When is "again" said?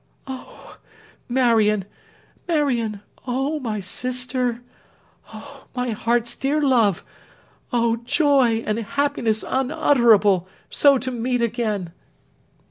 11.43-11.91